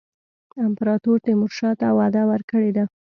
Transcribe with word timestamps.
امپراطور 0.67 1.17
تیمورشاه 1.25 1.73
ته 1.79 1.87
وعده 1.97 2.21
ورکړې 2.29 2.71
ده. 2.77 2.83